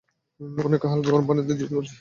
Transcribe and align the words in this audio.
উনাকে 0.65 0.85
হাল্কা 0.87 1.09
গরম 1.09 1.25
পানি 1.27 1.41
দিতে 1.41 1.63
বলেছি। 1.69 1.89